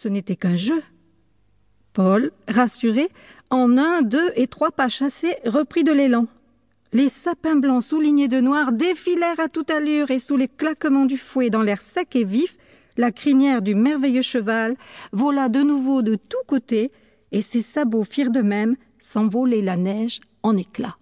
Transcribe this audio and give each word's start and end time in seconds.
Ce 0.00 0.06
n'était 0.06 0.36
qu'un 0.36 0.54
jeu. 0.54 0.80
Paul, 1.92 2.30
rassuré, 2.46 3.08
en 3.50 3.76
un, 3.76 4.02
deux 4.02 4.30
et 4.36 4.46
trois 4.46 4.70
pas 4.70 4.88
chassés, 4.88 5.34
reprit 5.44 5.82
de 5.82 5.90
l'élan. 5.90 6.28
Les 6.92 7.08
sapins 7.08 7.56
blancs 7.56 7.82
soulignés 7.82 8.28
de 8.28 8.38
noir 8.38 8.70
défilèrent 8.70 9.40
à 9.40 9.48
toute 9.48 9.72
allure 9.72 10.12
et 10.12 10.20
sous 10.20 10.36
les 10.36 10.46
claquements 10.46 11.04
du 11.04 11.16
fouet 11.16 11.50
dans 11.50 11.62
l'air 11.62 11.82
sec 11.82 12.14
et 12.14 12.22
vif, 12.22 12.56
la 12.96 13.10
crinière 13.10 13.60
du 13.60 13.74
merveilleux 13.74 14.22
cheval 14.22 14.76
vola 15.10 15.48
de 15.48 15.62
nouveau 15.62 16.00
de 16.02 16.14
tous 16.14 16.44
côtés 16.46 16.92
et 17.32 17.42
ses 17.42 17.60
sabots 17.60 18.04
firent 18.04 18.30
de 18.30 18.42
même 18.42 18.76
s'envoler 19.00 19.62
la 19.62 19.76
neige 19.76 20.20
en 20.44 20.56
éclats. 20.56 20.96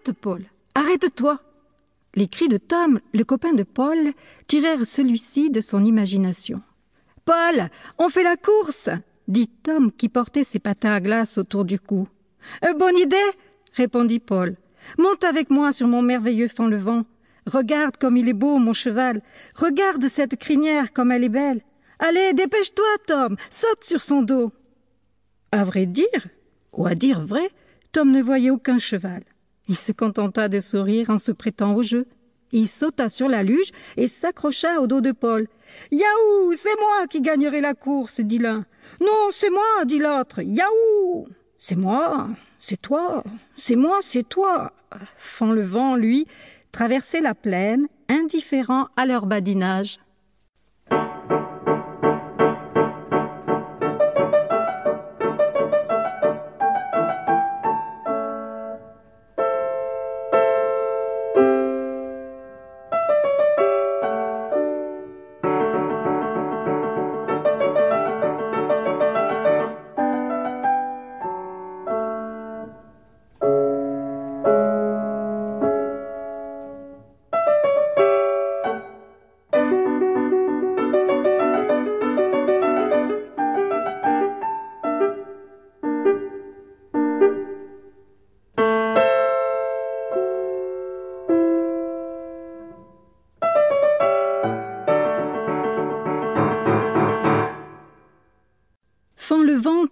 Arrête, 0.00 0.18
Paul. 0.18 0.44
Arrête-toi. 0.74 1.40
Les 2.14 2.26
cris 2.26 2.48
de 2.48 2.56
Tom, 2.56 3.00
le 3.12 3.22
copain 3.24 3.52
de 3.52 3.64
Paul, 3.64 4.12
tirèrent 4.46 4.86
celui-ci 4.86 5.50
de 5.50 5.60
son 5.60 5.84
imagination. 5.84 6.62
Paul, 7.26 7.68
on 7.98 8.08
fait 8.08 8.22
la 8.22 8.36
course, 8.36 8.88
dit 9.28 9.48
Tom 9.62 9.92
qui 9.92 10.08
portait 10.08 10.44
ses 10.44 10.58
patins 10.58 10.94
à 10.94 11.00
glace 11.00 11.36
autour 11.36 11.66
du 11.66 11.78
cou. 11.78 12.08
Euh, 12.64 12.72
bonne 12.72 12.96
idée, 12.96 13.16
répondit 13.74 14.20
Paul. 14.20 14.56
Monte 14.96 15.24
avec 15.24 15.50
moi 15.50 15.72
sur 15.72 15.86
mon 15.86 16.00
merveilleux 16.00 16.48
le 16.58 16.78
vent. 16.78 17.04
Regarde 17.46 17.98
comme 17.98 18.16
il 18.16 18.28
est 18.28 18.32
beau, 18.32 18.58
mon 18.58 18.72
cheval. 18.72 19.20
Regarde 19.54 20.08
cette 20.08 20.36
crinière 20.36 20.94
comme 20.94 21.12
elle 21.12 21.24
est 21.24 21.28
belle. 21.28 21.60
Allez, 21.98 22.32
dépêche-toi, 22.32 22.86
Tom. 23.06 23.36
Saute 23.50 23.84
sur 23.84 24.02
son 24.02 24.22
dos. 24.22 24.50
À 25.52 25.64
vrai 25.64 25.84
dire, 25.84 26.26
ou 26.72 26.86
à 26.86 26.94
dire 26.94 27.20
vrai, 27.20 27.50
Tom 27.92 28.12
ne 28.12 28.22
voyait 28.22 28.50
aucun 28.50 28.78
cheval. 28.78 29.22
Il 29.70 29.76
se 29.76 29.92
contenta 29.92 30.48
de 30.48 30.58
sourire 30.58 31.10
en 31.10 31.18
se 31.18 31.30
prêtant 31.30 31.76
au 31.76 31.84
jeu. 31.84 32.08
Il 32.50 32.66
sauta 32.66 33.08
sur 33.08 33.28
la 33.28 33.44
luge 33.44 33.70
et 33.96 34.08
s'accrocha 34.08 34.80
au 34.80 34.88
dos 34.88 35.00
de 35.00 35.12
Paul. 35.12 35.46
Yaou, 35.92 36.52
c'est 36.54 36.74
moi 36.74 37.06
qui 37.08 37.20
gagnerai 37.20 37.60
la 37.60 37.74
course, 37.74 38.20
dit 38.20 38.40
l'un. 38.40 38.66
Non, 39.00 39.28
c'est 39.32 39.48
moi, 39.48 39.84
dit 39.84 40.00
l'autre. 40.00 40.42
Yaou, 40.42 41.28
c'est 41.60 41.76
moi, 41.76 42.30
c'est 42.58 42.82
toi, 42.82 43.22
c'est 43.54 43.76
moi, 43.76 44.00
c'est 44.02 44.28
toi. 44.28 44.72
le 45.40 45.62
vent, 45.62 45.94
lui, 45.94 46.26
traversait 46.72 47.20
la 47.20 47.36
plaine, 47.36 47.86
indifférent 48.08 48.88
à 48.96 49.06
leur 49.06 49.26
badinage. 49.26 50.00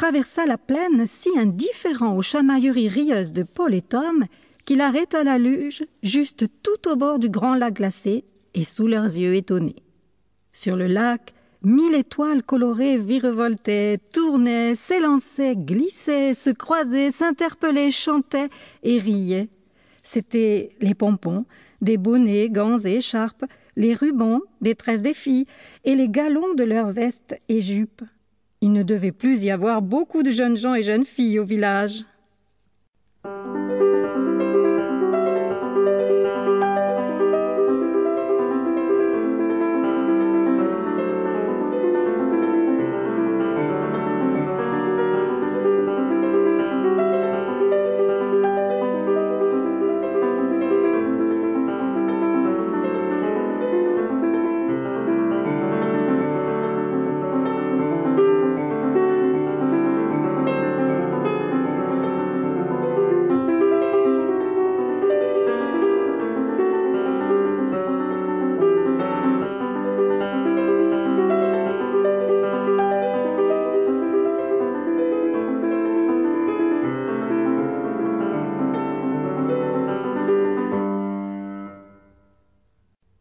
Traversa 0.00 0.46
la 0.46 0.56
plaine 0.56 1.04
si 1.06 1.28
indifférent 1.36 2.16
aux 2.16 2.22
chamailleries 2.22 2.88
rieuses 2.88 3.34
de 3.34 3.42
Paul 3.42 3.74
et 3.74 3.82
Tom 3.82 4.24
qu'il 4.64 4.80
arrêta 4.80 5.24
la 5.24 5.36
luge 5.36 5.84
juste 6.02 6.46
tout 6.62 6.88
au 6.88 6.96
bord 6.96 7.18
du 7.18 7.28
grand 7.28 7.54
lac 7.54 7.74
glacé 7.74 8.24
et 8.54 8.64
sous 8.64 8.86
leurs 8.86 9.04
yeux 9.04 9.34
étonnés. 9.34 9.76
Sur 10.54 10.76
le 10.76 10.86
lac, 10.86 11.34
mille 11.62 11.94
étoiles 11.94 12.42
colorées 12.42 12.96
virevoltaient, 12.96 13.98
tournaient, 14.10 14.74
s'élançaient, 14.74 15.54
glissaient, 15.54 16.32
se 16.32 16.48
croisaient, 16.48 17.10
s'interpellaient, 17.10 17.90
chantaient 17.90 18.48
et 18.82 18.96
riaient. 18.96 19.50
C'étaient 20.02 20.70
les 20.80 20.94
pompons, 20.94 21.44
des 21.82 21.98
bonnets, 21.98 22.48
gants 22.48 22.78
et 22.78 22.94
écharpes, 22.94 23.44
les 23.76 23.92
rubans, 23.92 24.40
des 24.62 24.76
tresses 24.76 25.02
des 25.02 25.12
filles, 25.12 25.44
et 25.84 25.94
les 25.94 26.08
galons 26.08 26.54
de 26.54 26.64
leurs 26.64 26.90
vestes 26.90 27.38
et 27.50 27.60
jupes. 27.60 28.02
Il 28.62 28.72
ne 28.72 28.82
devait 28.82 29.10
plus 29.10 29.42
y 29.42 29.50
avoir 29.50 29.80
beaucoup 29.80 30.22
de 30.22 30.30
jeunes 30.30 30.58
gens 30.58 30.74
et 30.74 30.82
jeunes 30.82 31.06
filles 31.06 31.38
au 31.38 31.46
village. 31.46 32.04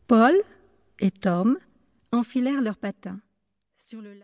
Paul 0.09 0.33
et 0.99 1.11
Tom 1.11 1.59
enfilèrent 2.11 2.63
leurs 2.63 2.77
patins. 2.79 3.19
Sur 3.77 4.01
le 4.01 4.15